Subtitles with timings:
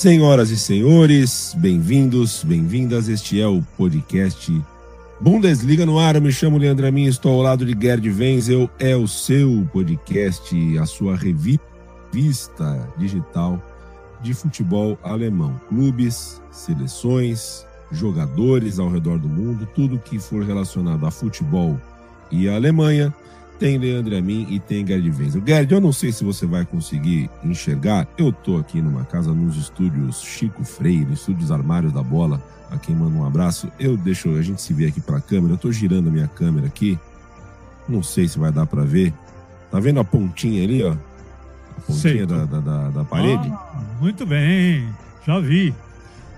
[0.00, 3.06] Senhoras e senhores, bem-vindos, bem-vindas.
[3.06, 4.50] Este é o podcast
[5.20, 6.14] Bundesliga no ar.
[6.14, 8.70] Eu me chamo Leandro Amin, estou ao lado de Gerd Wenzel.
[8.78, 13.62] É o seu podcast, a sua revista digital
[14.22, 15.60] de futebol alemão.
[15.68, 21.78] Clubes, seleções, jogadores ao redor do mundo, tudo que for relacionado a futebol
[22.30, 23.14] e a Alemanha
[23.60, 25.42] tem Leandro Amin e tem Gerd Wenzel.
[25.46, 28.08] Gerd, eu não sei se você vai conseguir enxergar.
[28.16, 32.42] Eu tô aqui numa casa nos estúdios Chico Freire, estúdios Armários da Bola.
[32.70, 33.70] A quem manda um abraço.
[33.78, 35.54] Eu deixo a gente se ver aqui para a câmera.
[35.54, 36.98] Eu tô girando a minha câmera aqui.
[37.86, 39.12] Não sei se vai dar para ver.
[39.70, 40.92] Tá vendo a pontinha ali, ó?
[40.92, 43.52] A pontinha da, da, da, da, parede?
[43.52, 44.88] Ah, muito bem,
[45.26, 45.74] já vi.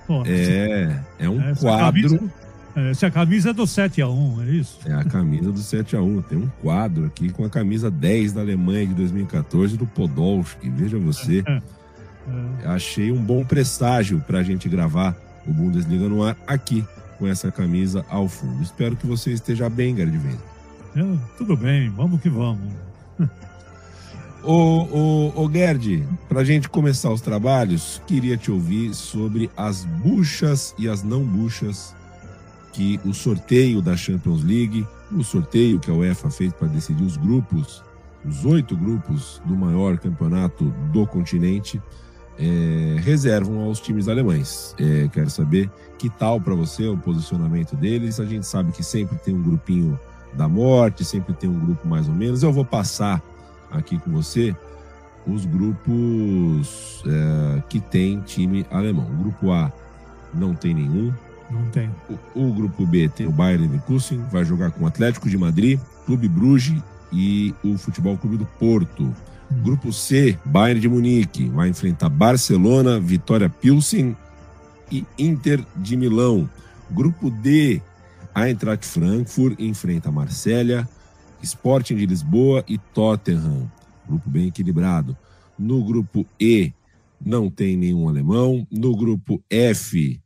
[0.07, 2.19] Pô, é, é um quadro.
[2.19, 2.42] Camisa
[2.75, 4.79] essa é a camisa do 7x1, é isso?
[4.87, 6.25] É a camisa do 7x1.
[6.25, 10.71] Tem um quadro aqui com a camisa 10 da Alemanha de 2014 do Podolski.
[10.71, 11.43] Veja você.
[11.47, 12.67] É, é.
[12.69, 15.15] Achei um bom presságio para a gente gravar
[15.47, 16.85] o Bundesliga no ar aqui
[17.19, 18.63] com essa camisa ao fundo.
[18.63, 20.19] Espero que você esteja bem, Gerd
[20.97, 22.73] é, Tudo bem, vamos que vamos.
[24.43, 29.85] Ô, ô, ô Gerd, para a gente começar os trabalhos, queria te ouvir sobre as
[29.85, 31.95] buchas e as não buchas
[32.73, 37.17] que o sorteio da Champions League, o sorteio que a UEFA fez para decidir os
[37.17, 37.83] grupos,
[38.25, 41.81] os oito grupos do maior campeonato do continente,
[42.39, 44.75] é, reservam aos times alemães.
[44.79, 48.19] É, quero saber que tal para você o posicionamento deles.
[48.19, 49.99] A gente sabe que sempre tem um grupinho
[50.33, 52.43] da morte, sempre tem um grupo mais ou menos.
[52.43, 53.23] Eu vou passar
[53.71, 54.57] aqui com você
[55.27, 59.07] os grupos é, que tem time alemão.
[59.07, 59.71] O grupo A
[60.35, 61.13] não tem nenhum,
[61.51, 61.91] não tem.
[62.35, 65.79] O, o, grupo B tem o Bayern Leverkusen, vai jogar com o Atlético de Madrid,
[66.07, 66.83] Clube Bruges
[67.13, 69.03] e o Futebol Clube do Porto.
[69.03, 69.63] Hum.
[69.63, 74.17] Grupo C, Bayern de Munique, vai enfrentar Barcelona, Vitória Pilsen
[74.91, 76.49] e Inter de Milão.
[76.91, 77.81] Grupo D,
[78.35, 80.89] Eintracht Frankfurt enfrenta Marsella,
[81.43, 83.71] Sporting de Lisboa e Tottenham.
[84.07, 85.17] Grupo bem equilibrado.
[85.59, 86.73] No grupo E,
[87.25, 88.67] não tem nenhum alemão.
[88.71, 90.21] No grupo F,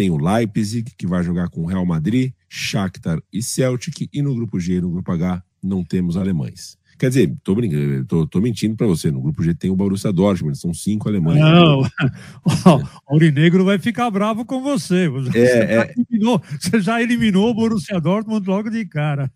[0.00, 4.08] tem o Leipzig, que vai jogar com o Real Madrid, Shakhtar e Celtic.
[4.10, 6.78] E no grupo G e no grupo H não temos alemães.
[6.98, 9.10] Quer dizer, tô, brincando, tô, tô mentindo para você.
[9.10, 11.38] No grupo G tem o Borussia Dortmund, são cinco alemães.
[11.38, 11.80] Não,
[12.44, 15.06] o Aurinegro vai ficar bravo com você.
[15.06, 15.94] Você, é, já, é...
[15.94, 19.30] eliminou, você já eliminou o Borussia Dortmund logo de cara.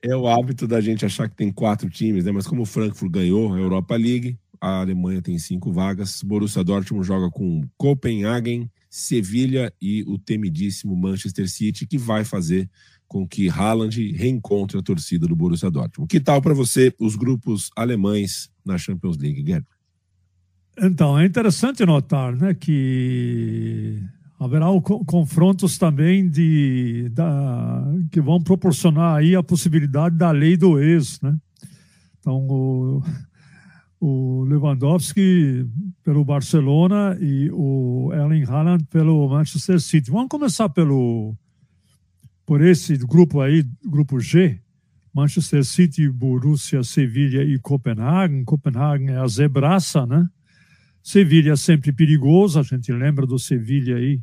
[0.00, 2.30] É o hábito da gente achar que tem quatro times, né?
[2.30, 6.22] Mas como o Frankfurt ganhou a Europa League, a Alemanha tem cinco vagas.
[6.22, 12.68] Borussia Dortmund joga com Copenhagen, Sevilha e o temidíssimo Manchester City, que vai fazer
[13.06, 16.08] com que Haaland reencontre a torcida do Borussia Dortmund.
[16.08, 19.66] Que tal para você os grupos alemães na Champions League, Guilherme?
[20.80, 24.00] Então, é interessante notar né, que
[24.38, 24.66] haverá
[25.06, 31.20] confrontos também de, da, que vão proporcionar aí a possibilidade da lei do ex.
[31.20, 31.36] Né?
[32.20, 33.02] Então, o,
[34.00, 35.66] o Lewandowski
[36.04, 40.10] pelo Barcelona e o Erling Haaland pelo Manchester City.
[40.10, 41.34] Vamos começar pelo
[42.46, 44.58] por esse grupo aí, grupo G,
[45.12, 48.44] Manchester City, Borussia, Sevilha e Copenhagen.
[48.44, 50.26] Copenhagen é a zebraça, né?
[51.02, 54.20] Sevilha é sempre perigoso, a gente lembra do Sevilha aí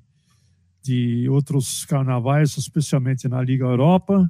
[0.81, 4.29] de outros carnavais, especialmente na Liga Europa.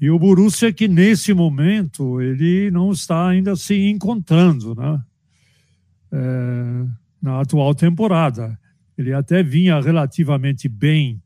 [0.00, 5.02] E o Borussia que nesse momento ele não está ainda se encontrando, né?
[6.10, 6.86] É,
[7.20, 8.58] na atual temporada.
[8.96, 11.20] Ele até vinha relativamente bem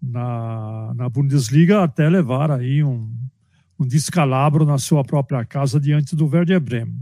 [0.00, 3.10] na, na Bundesliga até levar aí um,
[3.78, 7.00] um descalabro na sua própria casa diante do Werder Bremen.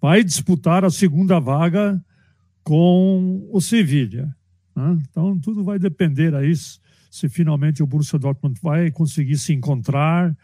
[0.00, 2.02] Vai disputar a segunda vaga
[2.62, 4.34] com o Sevilha.
[4.74, 4.98] Né?
[5.10, 6.52] Então tudo vai depender aí
[7.16, 10.36] se finalmente o Borussia Dortmund vai conseguir se encontrar,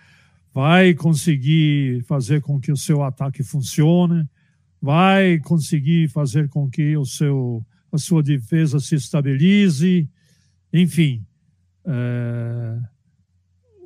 [0.55, 4.27] vai conseguir fazer com que o seu ataque funcione,
[4.81, 10.09] vai conseguir fazer com que o seu, a sua defesa se estabilize,
[10.73, 11.23] enfim.
[11.85, 12.79] É,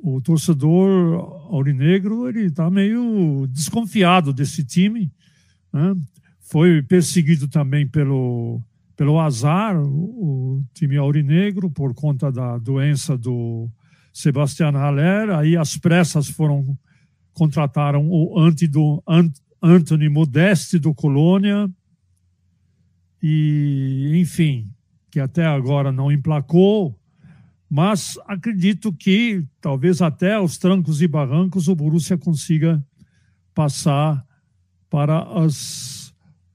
[0.01, 1.19] o torcedor
[1.51, 5.11] aurinegro ele está meio desconfiado desse time.
[5.73, 5.93] Né?
[6.39, 8.61] Foi perseguido também pelo,
[8.97, 13.69] pelo azar, o, o time aurinegro, por conta da doença do
[14.11, 15.29] Sebastian Haller.
[15.29, 16.77] Aí as pressas foram
[17.31, 19.01] contrataram o anti do,
[19.63, 21.69] Anthony Modeste do Colônia.
[23.23, 24.69] E, enfim,
[25.09, 26.99] que até agora não emplacou
[27.69, 32.83] mas acredito que talvez até aos trancos e barrancos o Borussia consiga
[33.53, 34.25] passar
[34.89, 35.96] para as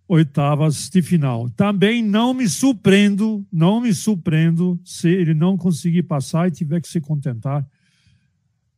[0.09, 1.49] oitavas de final.
[1.51, 6.89] Também não me surpreendo, não me surpreendo se ele não conseguir passar e tiver que
[6.89, 7.67] se contentar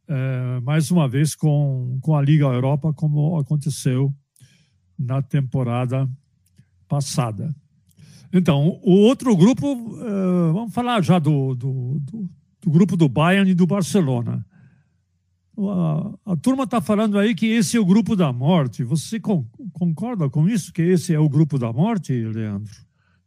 [0.06, 4.14] é, mais uma vez com, com a Liga Europa, como aconteceu
[4.98, 6.08] na temporada
[6.88, 7.54] passada.
[8.32, 12.28] Então, o outro grupo, uh, vamos falar já do, do, do,
[12.62, 14.44] do, grupo do Bayern e do Barcelona.
[15.56, 18.82] A, a turma está falando aí que esse é o grupo da morte.
[18.82, 22.72] Você con concorda com isso, que esse é o grupo da morte, Leandro?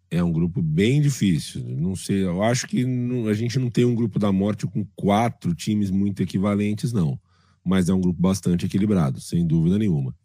[0.09, 1.63] É um grupo bem difícil.
[1.77, 4.85] Não sei, eu acho que não, a gente não tem um grupo da morte com
[4.95, 7.19] quatro times muito equivalentes, não.
[7.63, 10.15] Mas é um grupo bastante equilibrado, sem dúvida nenhuma.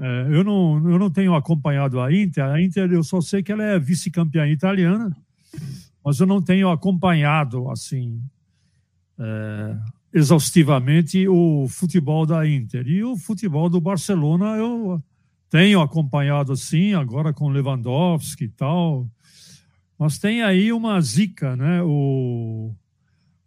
[0.00, 2.44] É, eu, não, eu não tenho acompanhado a Inter.
[2.44, 5.14] A Inter, eu só sei que ela é vice-campeã italiana,
[6.04, 8.20] mas eu não tenho acompanhado assim
[9.18, 9.76] é,
[10.12, 12.86] exaustivamente o futebol da Inter.
[12.86, 15.02] E o futebol do Barcelona eu
[15.48, 19.08] tenho acompanhado assim, agora com Lewandowski e tal.
[19.98, 21.82] Mas tem aí uma zica, né?
[21.82, 22.74] O,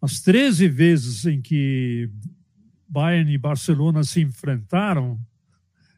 [0.01, 2.09] as 13 vezes em que
[2.87, 5.19] Bayern e Barcelona se enfrentaram,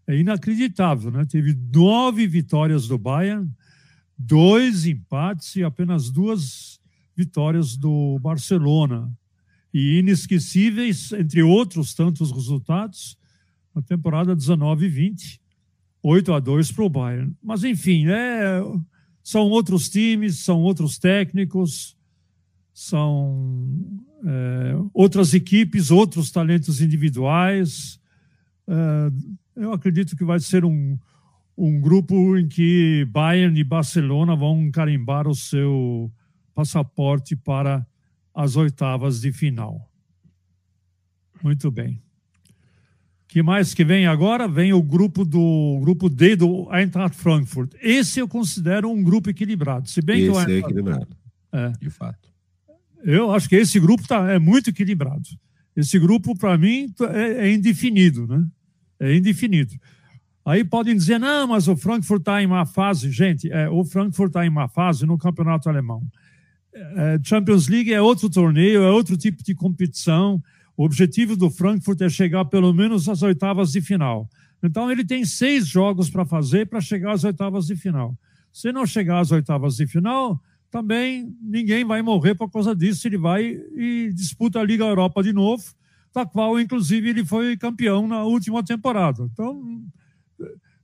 [0.08, 1.26] é inacreditável, né?
[1.26, 3.52] Teve nove vitórias do Bayern,
[4.18, 6.80] dois empates e apenas duas
[7.16, 9.12] vitórias do Barcelona.
[9.74, 13.18] E inesquecíveis, entre outros tantos resultados,
[13.76, 15.40] na temporada 19-20,
[16.02, 17.36] 8 a 2 para o Bayern.
[17.44, 18.62] Mas, enfim, é,
[19.24, 21.98] são outros times, são outros técnicos,
[22.74, 23.68] são
[24.26, 28.00] é, outras equipes, outros talentos individuais.
[28.68, 29.12] É,
[29.56, 30.98] eu acredito que vai ser um,
[31.58, 36.12] um grupo em que Bayern e Barcelona vão carimbar o seu
[36.54, 37.86] passaporte para
[38.38, 39.92] as oitavas de final.
[41.44, 42.00] Muito bem.
[43.28, 44.48] que mais que vem agora?
[44.48, 47.74] Vem o grupo do grupo D do Eintracht Frankfurt.
[47.82, 49.90] Esse eu considero um grupo equilibrado.
[49.90, 51.18] Se bem esse que o é Eintracht, é equilibrado.
[51.52, 51.70] É.
[51.82, 52.30] De fato.
[53.04, 55.28] Eu acho que esse grupo tá, é muito equilibrado.
[55.76, 58.48] Esse grupo, para mim, é, é indefinido, né?
[59.00, 59.74] é indefinido.
[60.46, 63.12] Aí podem dizer, não, mas o Frankfurt está em má fase.
[63.12, 66.04] Gente, é, o Frankfurt está em má fase no campeonato alemão.
[66.96, 70.42] É, Champions League é outro torneio, é outro tipo de competição.
[70.76, 74.30] O objetivo do Frankfurt é chegar pelo menos às oitavas de final.
[74.62, 78.16] Então ele tem seis jogos para fazer para chegar às oitavas de final.
[78.52, 83.08] Se não chegar às oitavas de final, também ninguém vai morrer por causa disso.
[83.08, 83.44] Ele vai
[83.76, 85.64] e disputa a Liga Europa de novo
[86.18, 89.30] da qual, inclusive, ele foi campeão na última temporada.
[89.32, 89.84] Então,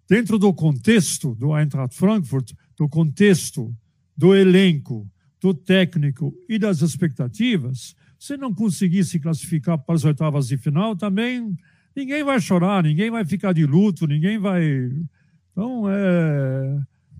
[0.07, 3.75] dentro do contexto do Eintracht Frankfurt, do contexto
[4.15, 5.09] do elenco,
[5.43, 10.95] do técnico e das expectativas, se não conseguir se classificar para as oitavas de final,
[10.95, 11.53] também
[11.93, 14.89] ninguém vai chorar, ninguém vai ficar de luto, ninguém vai.
[15.51, 16.79] Então, é,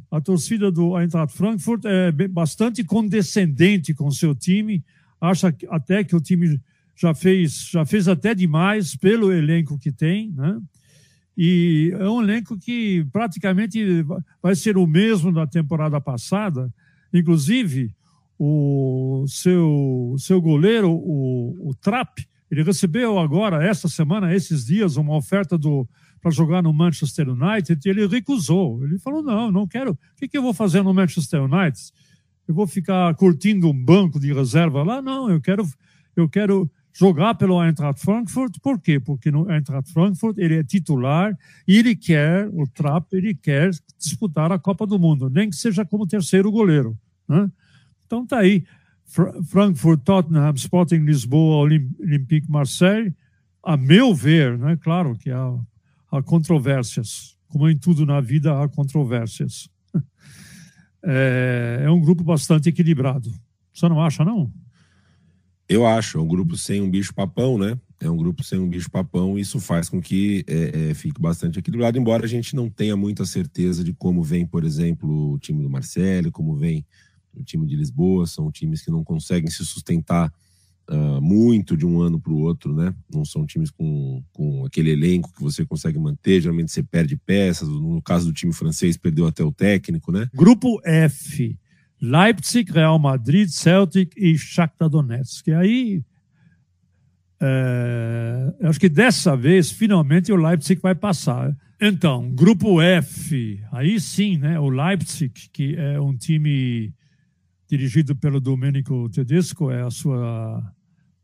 [0.09, 4.81] a torcida do Eintracht Frankfurt é bastante condescendente com seu time,
[5.19, 6.61] acha até que o time
[6.95, 10.61] já fez, já fez até demais pelo elenco que tem, né?
[11.35, 13.83] E é um elenco que praticamente
[14.41, 16.71] vai ser o mesmo da temporada passada.
[17.11, 17.93] Inclusive,
[18.37, 25.15] o seu, seu goleiro, o, o Trapp, ele recebeu agora, esta semana, esses dias, uma
[25.15, 25.87] oferta do
[26.23, 28.81] para jogar no Manchester United e ele recusou.
[28.83, 29.91] Ele falou: não, não quero.
[29.91, 31.77] O que, que eu vou fazer no Manchester United?
[32.47, 35.01] Eu vou ficar curtindo um banco de reserva lá?
[35.01, 35.67] Não, eu quero,
[36.15, 38.57] eu quero jogar pelo Eintracht Frankfurt.
[38.61, 38.99] Por quê?
[38.99, 41.37] Porque no Eintracht Frankfurt ele é titular
[41.67, 45.83] e ele quer, o Trapp, ele quer disputar a Copa do Mundo, nem que seja
[45.83, 46.97] como terceiro goleiro.
[47.27, 47.49] Né?
[48.05, 48.63] Então tá aí.
[49.05, 51.57] Frankfurt, Tottenham, Sporting Lisboa,
[52.00, 53.13] Olympique Marseille.
[53.63, 54.77] A meu ver, né?
[54.81, 55.60] claro que há,
[56.12, 59.69] há controvérsias, como em tudo na vida há controvérsias.
[61.05, 63.29] É, é um grupo bastante equilibrado.
[63.74, 64.50] Você não acha, não?
[65.67, 67.77] Eu acho, é um grupo sem um bicho papão, né?
[68.00, 71.22] É um grupo sem um bicho papão, e isso faz com que é, é, fique
[71.22, 75.39] bastante equilibrado, embora a gente não tenha muita certeza de como vem, por exemplo, o
[75.39, 76.86] time do Marcelo, como vem
[77.35, 80.31] o time de Lisboa, são times que não conseguem se sustentar
[80.89, 82.93] uh, muito de um ano para o outro, né?
[83.13, 87.67] Não são times com, com aquele elenco que você consegue manter, geralmente você perde peças,
[87.67, 90.29] no caso do time francês, perdeu até o técnico, né?
[90.33, 91.57] Grupo F,
[92.01, 95.47] Leipzig, Real Madrid, Celtic e Shakhtar Donetsk.
[95.47, 96.03] E aí,
[97.41, 101.55] é, acho que dessa vez, finalmente, o Leipzig vai passar.
[101.81, 104.57] Então, grupo F, aí sim, né?
[104.57, 106.93] O Leipzig, que é um time
[107.77, 110.63] dirigido pelo Domenico Tedesco, é a sua,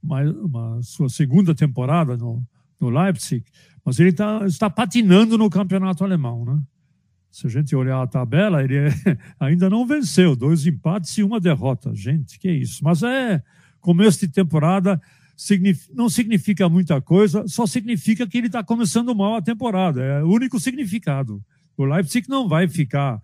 [0.01, 2.43] uma, sua segunda temporada no,
[2.81, 3.45] no Leipzig,
[3.85, 6.43] mas ele tá, está patinando no campeonato alemão.
[6.43, 6.59] Né?
[7.29, 8.89] Se a gente olhar a tabela, ele é,
[9.39, 11.93] ainda não venceu, dois empates e uma derrota.
[11.93, 12.83] Gente, que isso.
[12.83, 13.43] Mas é
[13.79, 14.99] começo de temporada,
[15.93, 20.01] não significa muita coisa, só significa que ele está começando mal a temporada.
[20.01, 21.43] É o único significado.
[21.77, 23.21] O Leipzig não vai ficar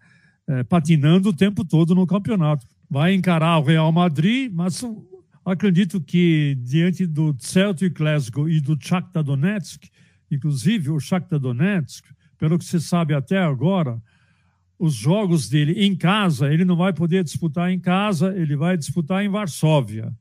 [0.48, 4.82] é, patinando o tempo todo no campeonato vai encarar o Real Madrid, mas
[5.44, 9.90] acredito que diante do Celtic Glasgow e do Shakhtar Donetsk,
[10.32, 12.06] inclusive o Shakhtar Donetsk,
[12.38, 14.02] pelo que se sabe até agora,
[14.80, 19.25] os jogos dele em casa, ele não vai poder disputar em casa, ele vai disputar
[19.25, 20.14] em Varsóvia.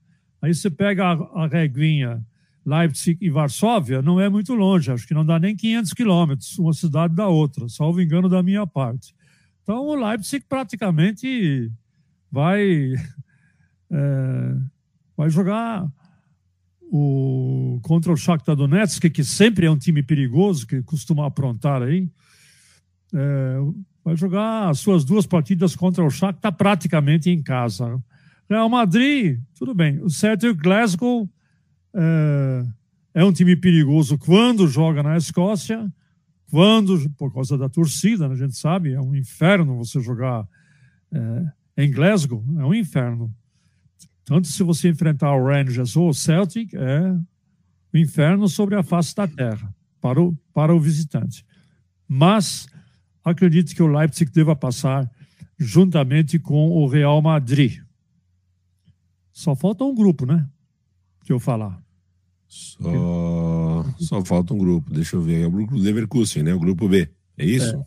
[0.42, 2.26] Aí você pega a, a reguinha
[2.66, 6.72] Leipzig e Varsóvia, não é muito longe, acho que não dá nem 500 quilômetros, uma
[6.72, 9.14] cidade da outra, salvo engano da minha parte.
[9.62, 11.70] Então o Leipzig praticamente
[12.34, 12.92] vai,
[13.90, 14.56] é,
[15.16, 15.88] vai jogar
[16.92, 22.10] o, contra o Shakhtar Donetsk, que sempre é um time perigoso, que costuma aprontar aí.
[23.14, 23.56] É,
[24.04, 28.02] vai jogar as suas duas partidas contra o Shakhtar praticamente em casa.
[28.50, 30.00] Real Madrid, tudo bem.
[30.02, 31.30] O Celtic Glasgow
[31.94, 32.66] é,
[33.14, 35.88] é um time perigoso quando joga na Escócia,
[36.50, 40.46] quando, por causa da torcida, né, a gente sabe, é um inferno você jogar
[41.12, 43.34] é, em Glasgow é um inferno.
[44.24, 47.12] Tanto se você enfrentar o Rangers ou o Celtic, é
[47.92, 51.44] o inferno sobre a face da terra para o, para o visitante.
[52.08, 52.66] Mas
[53.24, 55.10] acredito que o Leipzig deva passar
[55.58, 57.80] juntamente com o Real Madrid.
[59.32, 60.48] Só falta um grupo, né?
[61.24, 61.82] Que eu falar.
[62.46, 64.92] Só, só falta um grupo.
[64.92, 65.42] Deixa eu ver.
[65.42, 66.54] É o grupo Leverkusen, né?
[66.54, 67.08] O grupo B.
[67.36, 67.84] É isso?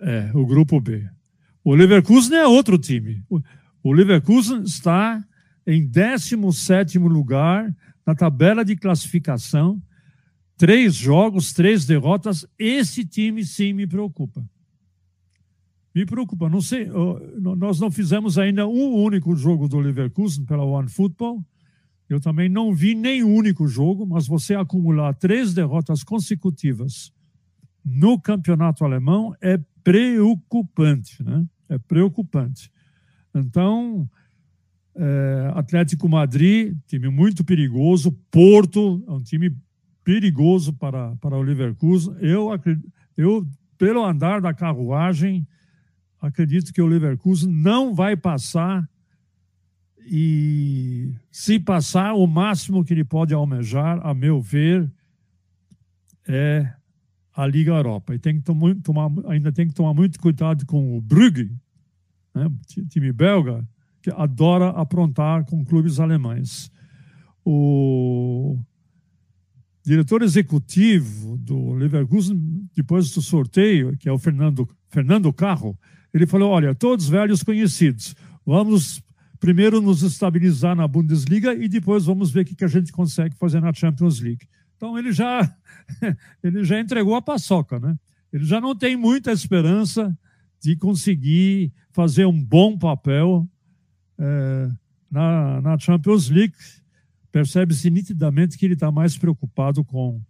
[0.00, 1.06] É, é o grupo B.
[1.64, 3.22] O Leverkusen é outro time.
[3.82, 5.22] O Leverkusen está
[5.66, 7.74] em 17 lugar
[8.06, 9.82] na tabela de classificação.
[10.56, 12.46] Três jogos, três derrotas.
[12.58, 14.42] Esse time sim me preocupa.
[15.94, 16.48] Me preocupa.
[16.48, 16.88] Não sei,
[17.36, 21.44] nós não fizemos ainda um único jogo do Leverkusen pela One Football.
[22.08, 27.12] Eu também não vi nenhum único jogo, mas você acumular três derrotas consecutivas
[27.90, 31.44] no campeonato alemão é preocupante, né?
[31.68, 32.70] É preocupante.
[33.34, 34.08] Então,
[34.94, 39.54] é, Atlético Madrid, time muito perigoso, Porto, é um time
[40.02, 42.16] perigoso para, para o Leverkusen.
[42.20, 42.48] Eu,
[43.16, 45.46] eu, pelo andar da carruagem,
[46.20, 48.88] acredito que o Leverkusen não vai passar
[50.10, 54.90] e se passar, o máximo que ele pode almejar, a meu ver,
[56.26, 56.72] é
[57.38, 58.16] a Liga Europa.
[58.16, 58.42] E tem que
[58.82, 61.54] tomar, ainda tem que tomar muito cuidado com o Brugge,
[62.34, 62.50] né,
[62.88, 63.64] time belga,
[64.02, 66.68] que adora aprontar com clubes alemães.
[67.44, 68.58] O
[69.84, 75.78] diretor executivo do Leverkusen, depois do sorteio, que é o Fernando, Fernando Carro,
[76.12, 79.00] ele falou: olha, todos velhos conhecidos, vamos
[79.38, 83.60] primeiro nos estabilizar na Bundesliga e depois vamos ver o que a gente consegue fazer
[83.60, 84.48] na Champions League.
[84.78, 85.42] Então ele já,
[86.42, 87.98] ele já entregou a paçoca, né?
[88.32, 90.16] Ele já não tem muita esperança
[90.62, 93.46] de conseguir fazer um bom papel
[94.18, 94.70] é,
[95.10, 96.54] na, na Champions League.
[97.32, 100.20] Percebe-se nitidamente que ele está mais preocupado com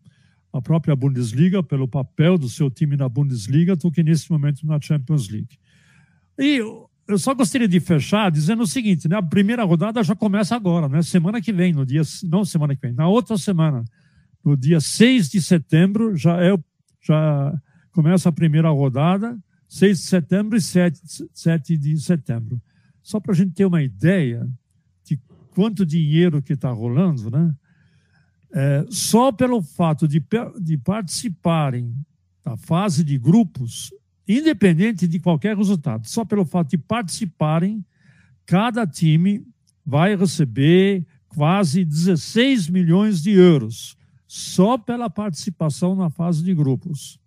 [0.53, 4.81] a própria Bundesliga, pelo papel do seu time na Bundesliga, do que nesse momento na
[4.81, 5.59] Champions League.
[6.39, 6.63] E
[7.09, 9.17] eu só gostaria de fechar dizendo o seguinte, né?
[9.17, 11.03] A primeira rodada já começa agora, né?
[11.03, 13.85] Semana que vem, no dia não semana que vem, na outra semana,
[14.49, 16.57] no dia 6 de setembro, já, é,
[17.03, 17.63] já
[17.93, 19.39] começa a primeira rodada,
[19.69, 21.01] 6 de setembro e 7,
[21.35, 22.61] 7 de setembro.
[23.03, 24.49] Só para a gente ter uma ideia
[25.05, 27.55] de quanto dinheiro que está rolando, né?
[28.51, 30.25] É, só pelo fato de,
[30.59, 31.95] de participarem
[32.43, 33.93] da fase de grupos,
[34.27, 37.85] independente de qualquer resultado, só pelo fato de participarem,
[38.47, 39.47] cada time
[39.85, 43.98] vai receber quase 16 milhões de euros
[44.29, 47.19] só pela participação na fase de grupos.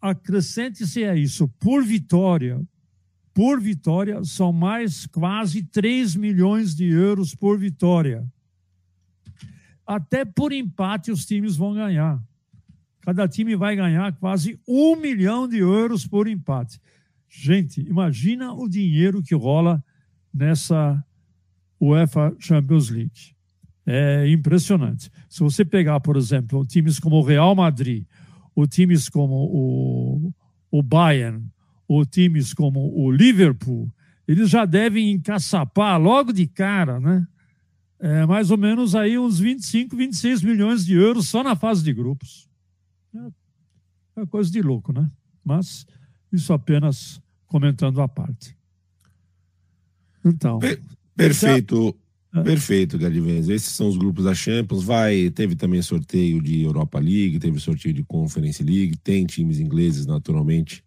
[0.00, 2.60] Acrescente-se a isso, por vitória,
[3.34, 8.26] por vitória, são mais quase 3 milhões de euros por vitória.
[9.86, 12.20] Até por empate os times vão ganhar.
[13.02, 16.80] Cada time vai ganhar quase um milhão de euros por empate.
[17.28, 19.84] Gente, imagina o dinheiro que rola
[20.32, 21.04] nessa
[21.80, 23.37] UEFA Champions League.
[23.90, 25.10] É impressionante.
[25.30, 28.04] Se você pegar, por exemplo, times como o Real Madrid,
[28.54, 30.34] ou times como o,
[30.70, 31.42] o Bayern,
[31.88, 33.90] ou times como o Liverpool,
[34.26, 37.26] eles já devem encaçapar logo de cara, né?
[37.98, 41.94] É, mais ou menos aí uns 25, 26 milhões de euros só na fase de
[41.94, 42.46] grupos.
[43.14, 45.10] É, é coisa de louco, né?
[45.42, 45.86] Mas
[46.30, 48.54] isso apenas comentando a parte.
[50.22, 50.58] Então.
[50.58, 50.78] Per
[51.16, 51.86] perfeito.
[51.86, 52.07] Já...
[52.34, 52.42] É.
[52.42, 53.48] Perfeito, Gadivenz.
[53.48, 54.84] Esses são os grupos da Champions.
[54.84, 60.06] Vai, teve também sorteio de Europa League, teve sorteio de Conference League, tem times ingleses,
[60.06, 60.84] naturalmente,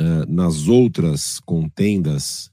[0.00, 2.50] uh, nas outras contendas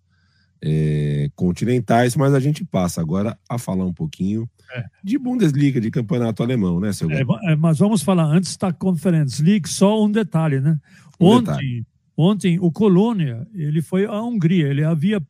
[0.62, 4.84] é, continentais, mas a gente passa agora a falar um pouquinho é.
[5.03, 9.41] de Bundesliga, de campeonato alemão, né, seu é, é, Mas vamos falar antes da Conference
[9.41, 10.79] League, só um detalhe, né?
[11.19, 11.86] Um ontem, detalhe.
[12.17, 15.22] ontem o Colônia, ele foi à Hungria, ele havia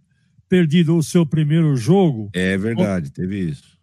[0.48, 2.30] perdido o seu primeiro jogo.
[2.34, 3.77] É verdade, teve isso.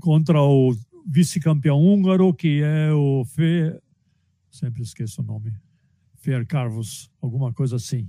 [0.00, 3.74] Contra o vice-campeão húngaro, que é o Fe...
[4.50, 5.52] Sempre esqueço o nome.
[6.16, 8.08] Fer Carvos, alguma coisa assim.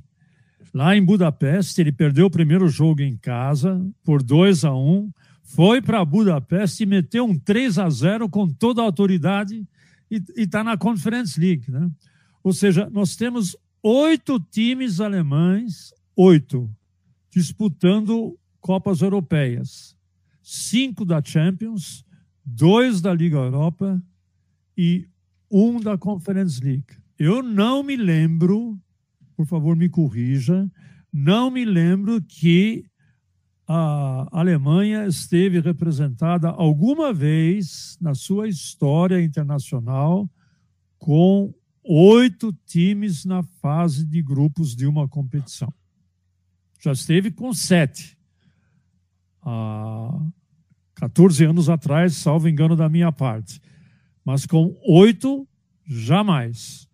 [0.74, 5.12] Lá em Budapeste, ele perdeu o primeiro jogo em casa por 2 a 1 um,
[5.44, 9.68] foi para Budapeste e meteu um 3 a 0 com toda a autoridade
[10.10, 11.70] e está na Conference League.
[11.70, 11.90] Né?
[12.44, 16.70] Ou seja, nós temos oito times alemães, oito,
[17.32, 19.98] disputando Copas Europeias.
[20.44, 22.06] Cinco da Champions,
[22.46, 24.02] dois da Liga Europa
[24.78, 25.08] e
[25.50, 26.98] um da Conference League.
[27.18, 28.80] Eu não me lembro
[29.42, 30.70] por favor, me corrija.
[31.12, 32.86] Não me lembro que
[33.68, 40.30] a Alemanha esteve representada alguma vez na sua história internacional
[41.00, 45.74] com oito times na fase de grupos de uma competição.
[46.82, 48.18] Já esteve com sete.
[49.42, 50.20] Há
[50.96, 53.62] 14 anos atrás, salvo engano da minha parte.
[54.26, 55.48] Mas com oito,
[55.88, 56.88] jamais.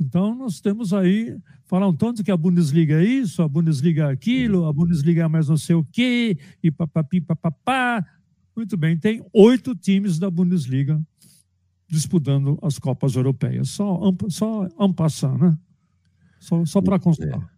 [0.00, 1.36] Então, nós temos aí
[1.72, 5.48] falam tanto que a Bundesliga é isso, a Bundesliga é aquilo, a Bundesliga é mais
[5.48, 8.04] não sei o quê, e papapi, papapá.
[8.54, 11.00] Muito bem, tem oito times da Bundesliga
[11.88, 13.70] disputando as Copas Europeias.
[13.70, 15.56] Só, só ampassar, né?
[16.38, 17.51] Só, só para constar.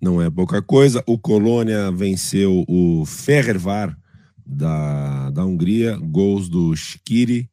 [0.00, 1.02] Não é pouca coisa.
[1.06, 3.96] O Colônia venceu o Ferrevar
[4.44, 7.50] da, da Hungria, gols do Skiri,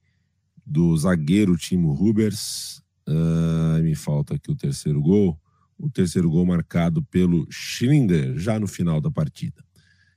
[0.66, 2.82] do zagueiro Timo Rubers.
[3.08, 5.38] Uh, me falta aqui o terceiro gol
[5.84, 9.64] o terceiro gol marcado pelo Schlinder, já no final da partida.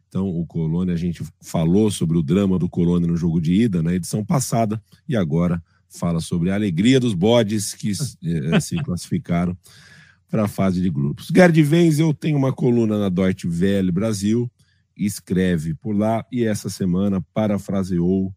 [0.09, 3.83] Então, o Colônia, a gente falou sobre o drama do Colônia no jogo de ida,
[3.83, 9.57] na edição passada, e agora fala sobre a alegria dos bodes que eh, se classificaram
[10.31, 11.29] para a fase de grupos.
[11.35, 14.51] Gerd Wenzel tem uma coluna na Deutsche Welle Brasil,
[14.97, 18.35] escreve por lá, e essa semana parafraseou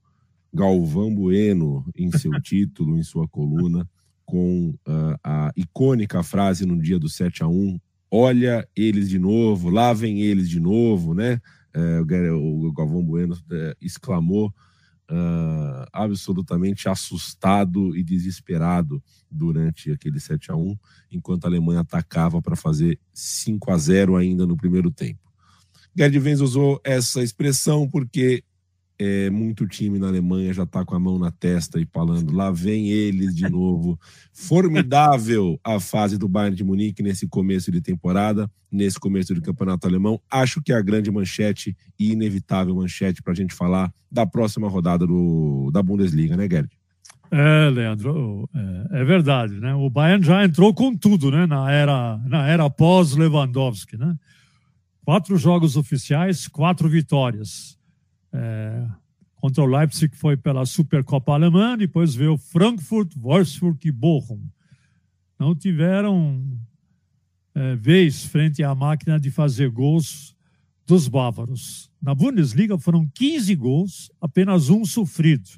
[0.53, 3.87] Galvão Bueno em seu título, em sua coluna,
[4.25, 7.79] com uh, a icônica frase no dia do 7 a 1
[8.11, 11.39] olha eles de novo, lá vem eles de novo, né?
[11.75, 14.53] Uh, o Galvão Bueno uh, exclamou
[15.09, 20.77] uh, absolutamente assustado e desesperado durante aquele 7 a 1
[21.11, 25.29] enquanto a Alemanha atacava para fazer 5 a 0 ainda no primeiro tempo.
[25.95, 28.43] Gerd Wenz usou essa expressão porque
[28.99, 32.51] é, muito time na Alemanha já está com a mão na testa e falando, lá
[32.51, 33.97] vem eles de novo.
[34.33, 39.87] Formidável a fase do Bayern de Munique nesse começo de temporada, nesse começo do campeonato
[39.87, 40.21] alemão.
[40.29, 44.67] Acho que é a grande manchete e inevitável manchete para a gente falar da próxima
[44.67, 46.69] rodada do, da Bundesliga, né, Gerd?
[47.31, 49.73] É, Leandro, é, é, verdade, né?
[49.75, 51.45] O Bayern já entrou com tudo, né?
[51.45, 54.15] Na era, na era pós Lewandowski, né?
[55.05, 57.78] Quatro jogos oficiais, quatro vitórias.
[58.31, 58.85] É,
[59.35, 64.41] contra o Leipzig foi pela Supercopa Alemã, depois veio Frankfurt, Wolfsburg e Bochum.
[65.39, 66.43] Não tiveram
[67.55, 70.35] é, vez frente à máquina de fazer gols
[70.85, 71.89] dos bávaros.
[72.01, 75.49] Na Bundesliga foram 15 gols, apenas um sofrido.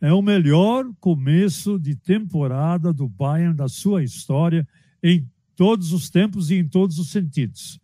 [0.00, 4.66] É o melhor começo de temporada do Bayern da sua história
[5.02, 7.80] em todos os tempos e em todos os sentidos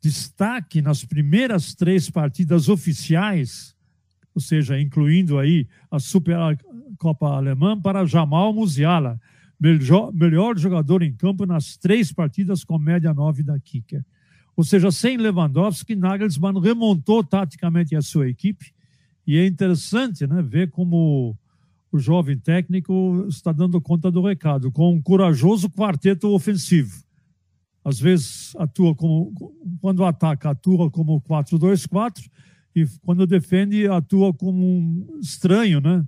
[0.00, 3.74] destaque nas primeiras três partidas oficiais,
[4.34, 6.36] ou seja, incluindo aí a Super
[6.98, 9.20] Copa Alemã para Jamal Musiala,
[9.58, 14.02] melhor, melhor jogador em campo nas três partidas com média 9 da Kicker.
[14.56, 18.72] Ou seja, sem Lewandowski, Nagelsmann remontou taticamente a sua equipe
[19.26, 21.36] e é interessante né, ver como
[21.92, 27.02] o jovem técnico está dando conta do recado, com um corajoso quarteto ofensivo.
[27.84, 29.32] Às vezes atua como,
[29.80, 32.28] quando ataca, atua como 4-2-4
[32.74, 36.04] e quando defende, atua como um estranho, né?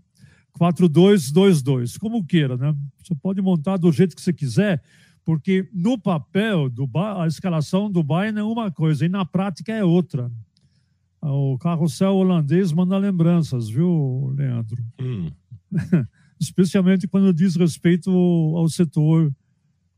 [0.58, 2.76] 4-2-2-2, como queira, né?
[3.02, 4.82] Você pode montar do jeito que você quiser,
[5.24, 9.82] porque no papel, do, a escalação do Bayern é uma coisa e na prática é
[9.82, 10.30] outra.
[11.22, 14.84] O carrossel holandês manda lembranças, viu, Leandro?
[15.00, 15.30] Hum.
[16.42, 19.32] especialmente quando diz respeito ao setor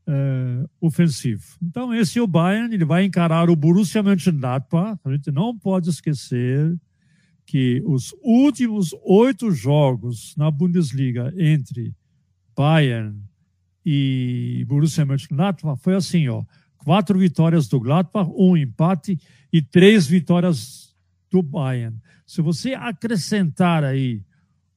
[0.07, 1.43] é, ofensivo.
[1.61, 4.99] Então, esse é o Bayern, ele vai encarar o Borussia Mönchengladbach.
[5.03, 6.75] A gente não pode esquecer
[7.45, 11.93] que os últimos oito jogos na Bundesliga entre
[12.55, 13.19] Bayern
[13.85, 16.43] e Borussia Mönchengladbach foi assim, ó,
[16.77, 19.19] quatro vitórias do Gladbach, um empate
[19.51, 20.95] e três vitórias
[21.31, 21.97] do Bayern.
[22.25, 24.23] Se você acrescentar aí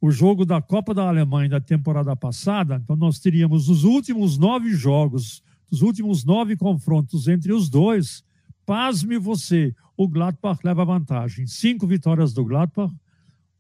[0.00, 4.72] o jogo da Copa da Alemanha da temporada passada, então nós teríamos os últimos nove
[4.74, 8.24] jogos, os últimos nove confrontos entre os dois.
[8.64, 11.46] Pasme você, o Gladbach leva vantagem.
[11.46, 12.94] Cinco vitórias do Gladbach,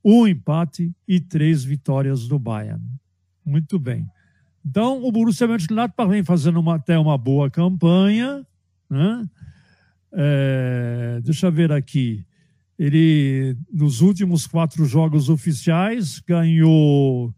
[0.04, 2.82] um empate e três vitórias do Bayern.
[3.44, 4.06] Muito bem.
[4.64, 8.46] Então, o Borussia Mönchengladbach vem fazendo uma, até uma boa campanha.
[8.88, 9.28] Né?
[10.12, 12.24] É, deixa eu ver aqui.
[12.78, 17.34] Ele, nos últimos quatro jogos oficiais, ganhou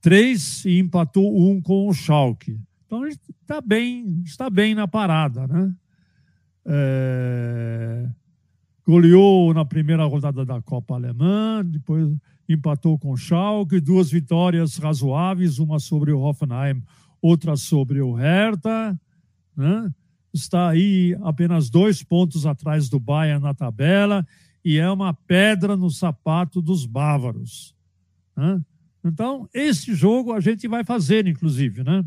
[0.00, 2.58] três e empatou um com o Schalke.
[2.86, 5.74] Então ele está bem, está bem na parada, né?
[6.66, 8.08] É...
[8.86, 12.14] Goleou na primeira rodada da Copa Alemã, depois
[12.48, 16.82] empatou com o Schalke, duas vitórias razoáveis, uma sobre o Hoffenheim,
[17.20, 18.98] outra sobre o Hertha,
[19.54, 19.90] né?
[20.32, 24.26] Está aí apenas dois pontos atrás do Bayern na tabela
[24.64, 27.74] e é uma pedra no sapato dos bávaros.
[28.36, 28.60] Né?
[29.04, 31.84] Então, esse jogo a gente vai fazer, inclusive.
[31.84, 32.04] Né?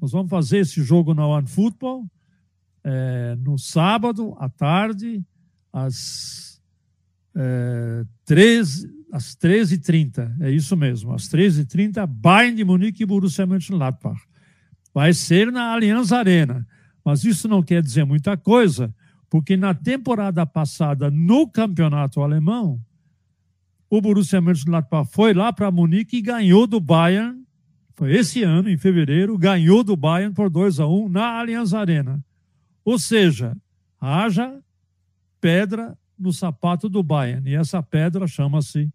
[0.00, 2.06] Nós vamos fazer esse jogo na One Football
[2.84, 5.20] é, no sábado à tarde,
[5.72, 6.60] às,
[7.34, 10.40] é, 13, às 13h30.
[10.40, 14.20] É isso mesmo, às 13h30, Bayern de Munique e Borussia Mönchengladbach.
[14.94, 16.64] Vai ser na Allianz Arena.
[17.04, 18.94] Mas isso não quer dizer muita coisa,
[19.36, 22.80] porque na temporada passada, no campeonato alemão,
[23.90, 27.44] o Borussia Mönchengladbach foi lá para Munique e ganhou do Bayern.
[27.92, 32.24] Foi esse ano, em fevereiro, ganhou do Bayern por 2 a 1 na Allianz Arena.
[32.82, 33.54] Ou seja,
[34.00, 34.58] haja
[35.38, 37.46] pedra no sapato do Bayern.
[37.46, 38.90] E essa pedra chama-se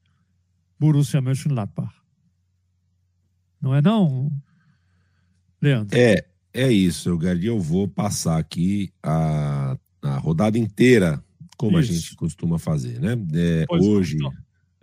[0.79, 1.93] Borussia Mönchengladbach.
[3.61, 4.31] Não é não,
[5.61, 5.95] Leandro?
[5.95, 7.45] É, é isso, Gardi.
[7.45, 11.23] Eu vou passar aqui a a rodada inteira,
[11.57, 11.91] como Isso.
[11.91, 13.15] a gente costuma fazer, né?
[13.33, 14.31] É, hoje, então.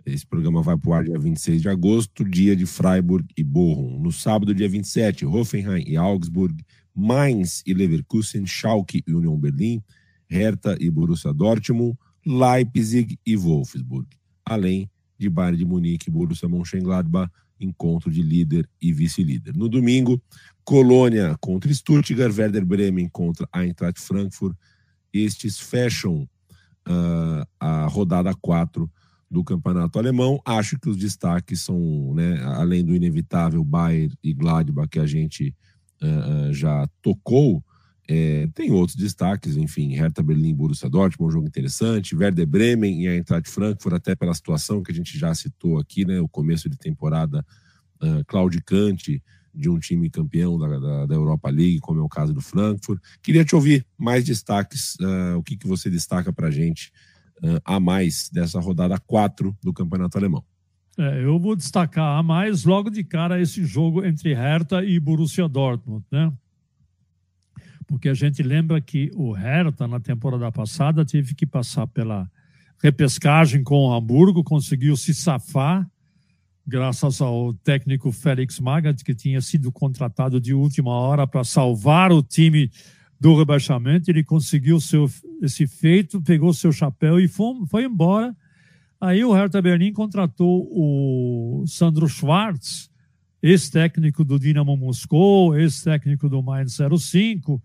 [0.05, 3.99] esse programa vai para o ar dia 26 de agosto, dia de Freiburg e Bochum.
[3.99, 6.55] No sábado, dia 27, Hoffenheim e Augsburg,
[6.95, 9.81] Mainz e Leverkusen, Schalke e Union Berlin,
[10.29, 14.07] Hertha e Borussia Dortmund, Leipzig e Wolfsburg,
[14.45, 19.55] além de Bayern de Munique e Borussia Mönchengladbach, encontro de líder e vice-líder.
[19.55, 20.21] No domingo,
[20.63, 24.55] Colônia contra Stuttgart, Werder Bremen contra Eintracht Frankfurt,
[25.13, 26.27] estes fecham
[26.87, 28.89] uh, a rodada 4
[29.29, 30.41] do campeonato alemão.
[30.45, 35.53] Acho que os destaques são, né, além do inevitável Bayern e Gladbach que a gente
[36.01, 37.63] uh, já tocou,
[38.11, 43.07] é, tem outros destaques, enfim, Hertha Berlim, Borussia Dortmund, um jogo interessante, Werder Bremen e
[43.07, 46.67] a Eintracht Frankfurt, até pela situação que a gente já citou aqui, né, o começo
[46.67, 47.45] de temporada
[48.01, 49.21] uh, claudicante,
[49.59, 53.01] de um time campeão da, da, da, Europa League, como é o caso do Frankfurt.
[53.21, 56.91] Queria te ouvir mais destaques, uh, o que, que você destaca para a gente
[57.43, 60.43] uh, a mais dessa rodada 4 do Campeonato Alemão.
[60.97, 65.47] É, eu vou destacar a mais logo de cara esse jogo entre Hertha e Borussia
[65.47, 66.31] Dortmund, né?
[67.87, 72.29] Porque a gente lembra que o Hertha, na temporada passada, teve que passar pela
[72.81, 75.89] repescagem com o Hamburgo, conseguiu se safar
[76.69, 82.21] graças ao técnico Félix Magath, que tinha sido contratado de última hora para salvar o
[82.21, 82.71] time
[83.19, 84.09] do rebaixamento.
[84.09, 85.09] Ele conseguiu seu,
[85.41, 88.33] esse feito, pegou seu chapéu e foi, foi embora.
[89.01, 92.89] Aí o Hertha Berlin contratou o Sandro Schwartz,
[93.41, 97.61] ex-técnico do Dinamo Moscou, ex-técnico do Mainz 05,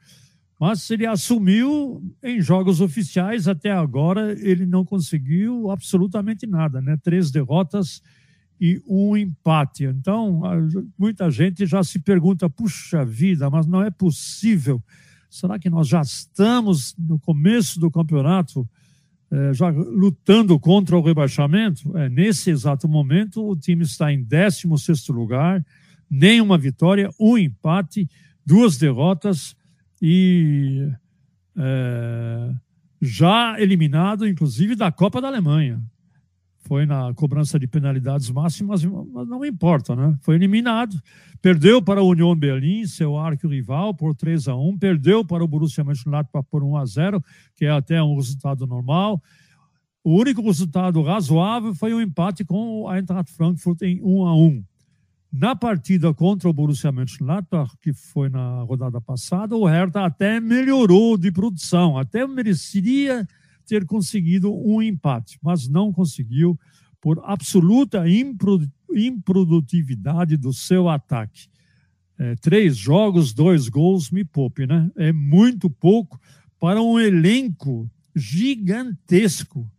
[0.58, 6.96] mas ele assumiu em jogos oficiais até agora, ele não conseguiu absolutamente nada, né?
[7.02, 8.00] Três derrotas
[8.64, 9.84] e um empate.
[9.84, 10.40] Então,
[10.98, 14.82] muita gente já se pergunta: puxa vida, mas não é possível.
[15.28, 18.66] Será que nós já estamos no começo do campeonato,
[19.30, 21.94] eh, já lutando contra o rebaixamento?
[21.98, 25.62] É, nesse exato momento, o time está em 16 lugar,
[26.08, 28.08] nenhuma vitória, um empate,
[28.46, 29.54] duas derrotas
[30.00, 30.88] e
[31.54, 32.54] é,
[33.02, 35.82] já eliminado, inclusive, da Copa da Alemanha
[36.66, 40.16] foi na cobrança de penalidades máximas, mas não importa, né?
[40.22, 41.00] Foi eliminado,
[41.40, 45.84] perdeu para o Union Berlim, seu arco-rival, por 3 a 1 perdeu para o Borussia
[45.84, 47.24] Mönchengladbach por 1 a 0
[47.54, 49.22] que é até um resultado normal.
[50.02, 54.34] O único resultado razoável foi o um empate com o Eintracht Frankfurt em 1 a
[54.34, 54.64] 1
[55.32, 61.18] Na partida contra o Borussia Mönchengladbach, que foi na rodada passada, o Hertha até melhorou
[61.18, 63.26] de produção, até mereceria
[63.66, 66.58] ter conseguido um empate, mas não conseguiu
[67.00, 71.48] por absoluta improdutividade do seu ataque.
[72.18, 74.90] É, três jogos, dois gols, me poupe, né?
[74.96, 76.20] É muito pouco
[76.58, 79.70] para um elenco gigantesco.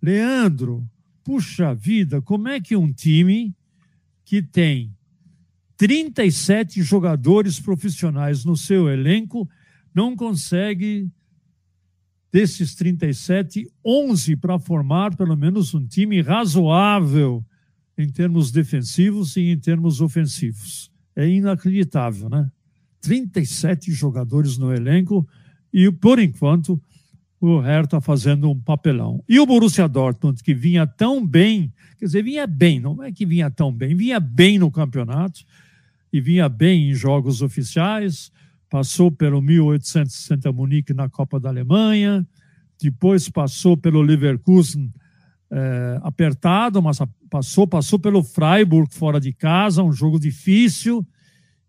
[0.00, 0.88] Leandro,
[1.24, 3.52] puxa vida, como é que um time
[4.24, 4.94] que tem
[5.78, 9.48] 37 jogadores profissionais no seu elenco
[9.94, 11.10] não consegue
[12.32, 17.44] desses 37, 11 para formar pelo menos um time razoável
[17.96, 20.90] em termos defensivos e em termos ofensivos.
[21.16, 22.50] É inacreditável, né?
[23.00, 25.26] 37 jogadores no elenco
[25.72, 26.80] e, por enquanto,
[27.40, 29.22] o Hertha fazendo um papelão.
[29.28, 33.24] E o Borussia Dortmund, que vinha tão bem, quer dizer, vinha bem, não é que
[33.24, 35.40] vinha tão bem, vinha bem no campeonato
[36.12, 38.32] e vinha bem em jogos oficiais,
[38.68, 42.26] passou pelo 1860 Munique na Copa da Alemanha,
[42.80, 44.92] depois passou pelo Leverkusen
[45.50, 46.98] é, apertado, mas
[47.30, 51.06] passou, passou pelo Freiburg fora de casa, um jogo difícil,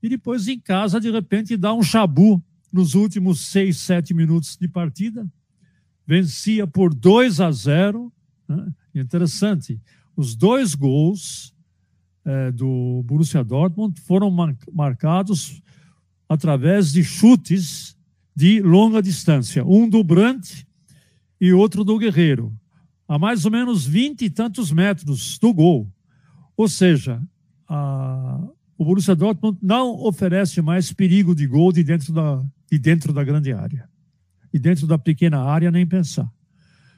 [0.02, 4.68] e depois em casa, de repente, dá um chabu nos últimos seis, sete minutos de
[4.68, 5.28] partida,
[6.06, 8.12] vencia por 2 a 0.
[8.48, 8.68] Né?
[8.96, 9.80] Interessante,
[10.16, 11.56] os dois gols
[12.26, 14.30] é, do Borussia Dortmund foram
[14.72, 15.62] marcados
[16.30, 17.98] através de chutes
[18.36, 19.66] de longa distância.
[19.66, 20.66] Um do Brandt
[21.42, 22.56] e outro do Guerreiro,
[23.08, 25.92] a mais ou menos vinte e tantos metros do gol.
[26.56, 27.20] Ou seja,
[27.68, 28.40] a,
[28.78, 33.24] o Borussia Dortmund não oferece mais perigo de gol de dentro da, de dentro da
[33.24, 33.90] grande área.
[34.54, 36.32] E dentro da pequena área, nem pensar.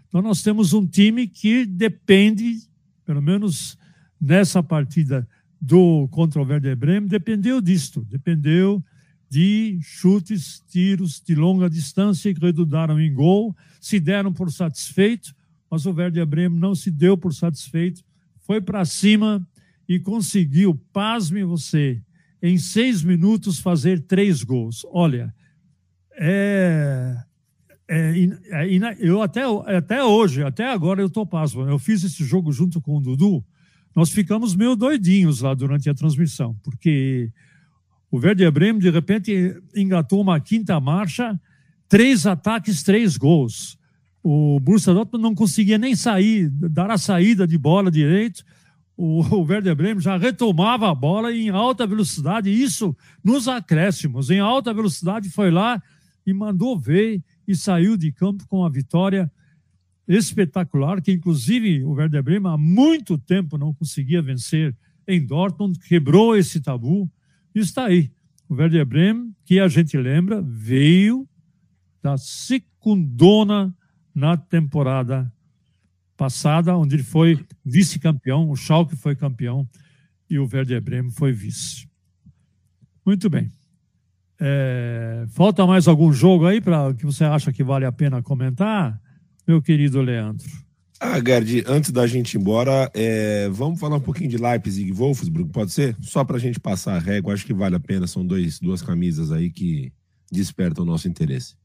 [0.07, 2.57] Então, nós temos um time que depende,
[3.05, 3.77] pelo menos
[4.19, 5.27] nessa partida
[5.59, 8.83] do contra o Werder Bremen, dependeu disto, dependeu
[9.31, 15.33] de chutes, tiros de longa distância que redundaram em gol, se deram por satisfeito,
[15.69, 18.03] mas o Werder Bremen não se deu por satisfeito,
[18.41, 19.47] foi para cima
[19.87, 22.01] e conseguiu, pasme você,
[22.43, 24.85] em seis minutos fazer três gols.
[24.91, 25.33] Olha,
[26.19, 27.15] é,
[27.87, 28.13] é,
[28.51, 29.43] é, eu até,
[29.77, 31.61] até hoje, até agora eu estou pasmo.
[31.61, 33.41] Eu fiz esse jogo junto com o Dudu.
[33.95, 37.31] Nós ficamos meio doidinhos lá durante a transmissão, porque
[38.11, 41.39] o Werder Bremen, de repente, engatou uma quinta marcha,
[41.87, 43.79] três ataques, três gols.
[44.21, 48.43] O Borussia Dortmund não conseguia nem sair, dar a saída de bola direito.
[48.97, 52.93] O, o Werder Bremen já retomava a bola em alta velocidade, isso
[53.23, 54.29] nos acréscimos.
[54.29, 55.81] Em alta velocidade foi lá
[56.27, 59.31] e mandou ver e saiu de campo com a vitória
[60.05, 64.75] espetacular, que inclusive o Werder Bremen há muito tempo não conseguia vencer
[65.07, 67.09] em Dortmund, quebrou esse tabu
[67.59, 68.11] está aí.
[68.47, 71.27] O Werder Bremen, que a gente lembra, veio
[72.01, 73.73] da secundona
[74.13, 75.31] na temporada
[76.17, 79.67] passada, onde ele foi vice-campeão, o Schalke foi campeão
[80.29, 81.87] e o Werder Bremen foi vice.
[83.05, 83.51] Muito bem.
[84.39, 88.99] É, falta mais algum jogo aí para que você acha que vale a pena comentar,
[89.47, 90.49] meu querido Leandro?
[91.03, 94.91] Ah, Gerd, antes da gente ir embora, é, vamos falar um pouquinho de Leipzig e
[94.91, 95.97] Wolfsburg, pode ser?
[95.99, 98.83] Só para a gente passar a régua, acho que vale a pena, são dois, duas
[98.83, 99.91] camisas aí que
[100.31, 101.55] despertam o nosso interesse.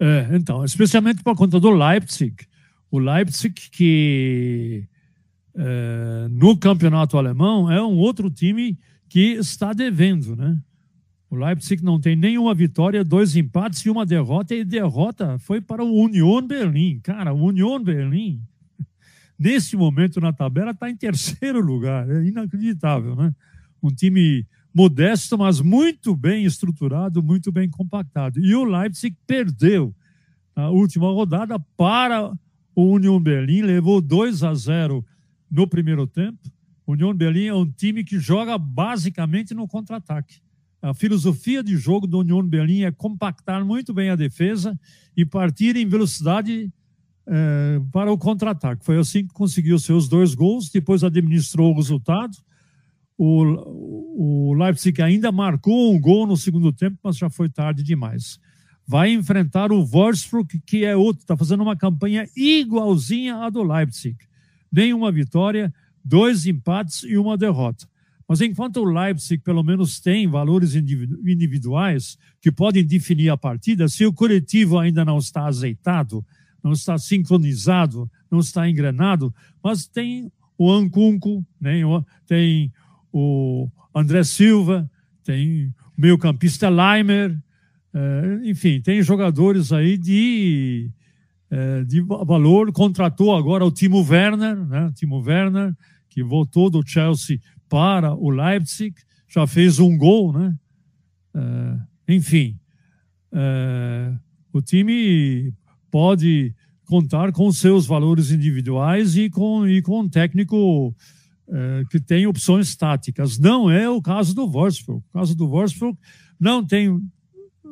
[0.00, 2.34] É, então, especialmente por conta do Leipzig.
[2.90, 4.88] O Leipzig que
[5.54, 10.58] é, no campeonato alemão é um outro time que está devendo, né?
[11.28, 15.84] O Leipzig não tem nenhuma vitória, dois empates e uma derrota, e derrota foi para
[15.84, 17.00] o Union Berlim.
[17.00, 18.40] Cara, o Union Berlim
[19.38, 22.08] nesse momento na tabela, está em terceiro lugar.
[22.10, 23.32] É inacreditável, né?
[23.82, 28.40] Um time modesto, mas muito bem estruturado, muito bem compactado.
[28.40, 29.94] E o Leipzig perdeu
[30.54, 32.32] a última rodada para
[32.74, 35.04] o Union Berlim, levou 2 a 0
[35.50, 36.38] no primeiro tempo,
[36.86, 40.40] União Berlim é um time que joga basicamente no contra-ataque.
[40.80, 44.78] A filosofia de jogo do União Berlim é compactar muito bem a defesa
[45.14, 46.72] e partir em velocidade
[47.28, 48.84] é, para o contra-ataque.
[48.84, 52.36] Foi assim que conseguiu seus dois gols, depois administrou o resultado.
[53.16, 58.38] O, o Leipzig ainda marcou um gol no segundo tempo, mas já foi tarde demais.
[58.86, 64.16] Vai enfrentar o Wolfsburg, que é outro, está fazendo uma campanha igualzinha à do Leipzig.
[64.72, 67.86] Nenhuma vitória, dois empates e uma derrota.
[68.26, 74.06] Mas enquanto o Leipzig pelo menos tem valores individuais que podem definir a partida, se
[74.06, 76.24] o coletivo ainda não está azeitado,
[76.68, 81.80] não está sincronizado, não está engrenado, mas tem o Ancunco, né?
[82.26, 82.70] tem
[83.12, 84.88] o André Silva,
[85.24, 87.38] tem o meio-campista Leimer,
[87.94, 90.90] é, enfim, tem jogadores aí de,
[91.50, 92.70] é, de valor.
[92.70, 94.92] Contratou agora o Timo Werner, né?
[94.94, 95.74] Timo Werner,
[96.08, 98.94] que voltou do Chelsea para o Leipzig,
[99.26, 100.54] já fez um gol, né?
[101.34, 102.58] É, enfim,
[104.52, 105.52] o time
[105.90, 106.54] pode
[106.88, 110.94] contar com seus valores individuais e com, e com um técnico
[111.46, 113.38] é, que tem opções táticas.
[113.38, 115.04] Não é o caso do Wolfsburg.
[115.10, 115.98] O caso do Wolfsburg
[116.40, 116.98] não tem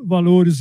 [0.04, 0.60] valores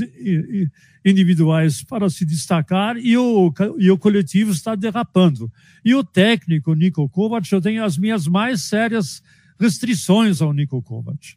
[1.04, 5.52] individuais para se destacar e o, e o coletivo está derrapando.
[5.84, 9.22] E o técnico, Nico Kovac, eu tenho as minhas mais sérias
[9.60, 11.36] restrições ao Nico Kovac.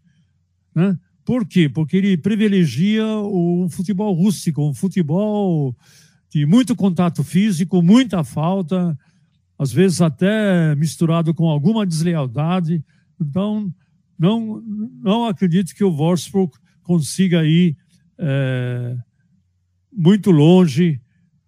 [0.73, 0.97] Né?
[1.25, 1.69] Por quê?
[1.69, 5.77] Porque ele privilegia o futebol rústico, um futebol
[6.31, 8.99] de muito contato físico, muita falta,
[9.59, 12.85] às vezes até misturado com alguma deslealdade.
[13.21, 13.73] Então,
[14.19, 14.63] não,
[15.03, 17.77] não acredito que o Wolfsburg consiga ir
[18.19, 18.97] é,
[19.93, 21.01] muito longe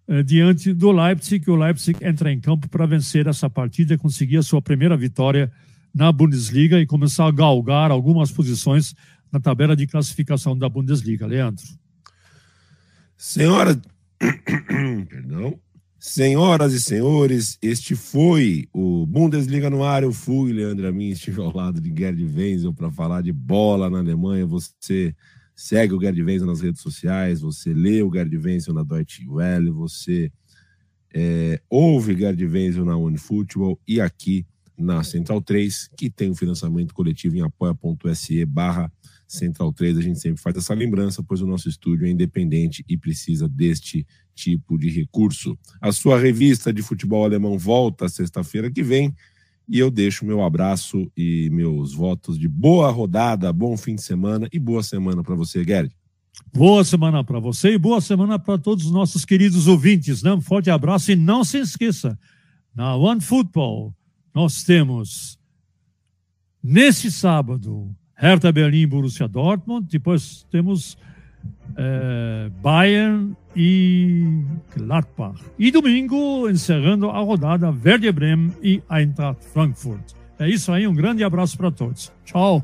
[0.07, 4.37] é, diante do Leipzig, que o Leipzig entra em campo para vencer essa partida, conseguir
[4.37, 5.51] a sua primeira vitória
[5.93, 8.95] na Bundesliga e começar a galgar algumas posições
[9.31, 11.25] na tabela de classificação da Bundesliga.
[11.25, 11.63] Leandro.
[13.17, 13.79] Senhora,
[15.09, 15.59] Perdão.
[15.99, 20.01] Senhoras e senhores, este foi o Bundesliga no ar.
[20.01, 23.99] Eu fui, Leandro Amin, estive ao lado de Gerd Wenzel para falar de bola na
[23.99, 24.45] Alemanha.
[24.47, 25.15] Você
[25.55, 29.69] segue o Gerd Wenzel nas redes sociais, você lê o Gerd Wenzel na Deutsche Welle,
[29.69, 30.31] você
[31.13, 36.35] é, ouve Gerd Wenzel na OneFootball e aqui na Central 3, que tem o um
[36.35, 38.91] financiamento coletivo em apoia.se barra
[39.31, 42.97] Central 3, a gente sempre faz essa lembrança, pois o nosso estúdio é independente e
[42.97, 45.57] precisa deste tipo de recurso.
[45.79, 49.13] A sua revista de futebol alemão volta sexta-feira que vem
[49.67, 54.49] e eu deixo meu abraço e meus votos de boa rodada, bom fim de semana
[54.51, 55.95] e boa semana para você, Gerd.
[56.53, 60.21] Boa semana para você e boa semana para todos os nossos queridos ouvintes.
[60.21, 60.33] Né?
[60.33, 62.19] Um forte abraço e não se esqueça,
[62.75, 63.93] na One Football
[64.33, 65.37] nós temos
[66.63, 69.87] nesse sábado Hertha Berlim, Borussia Dortmund.
[69.89, 70.95] Depois temos
[71.75, 74.43] é, Bayern e
[74.75, 75.41] Gladbach.
[75.57, 80.13] E domingo, encerrando a rodada, Werder Bremen e Eintracht Frankfurt.
[80.37, 82.11] É isso aí, um grande abraço para todos.
[82.23, 82.63] Tchau.